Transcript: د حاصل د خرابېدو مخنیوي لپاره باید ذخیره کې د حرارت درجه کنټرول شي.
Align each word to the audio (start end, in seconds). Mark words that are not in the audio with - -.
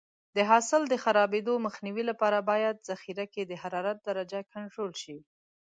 د 0.35 0.37
حاصل 0.49 0.81
د 0.87 0.93
خرابېدو 1.03 1.53
مخنیوي 1.65 2.03
لپاره 2.11 2.37
باید 2.51 2.83
ذخیره 2.89 3.25
کې 3.33 3.41
د 3.45 3.53
حرارت 3.61 3.97
درجه 4.07 4.39
کنټرول 4.53 4.91
شي. 5.01 5.17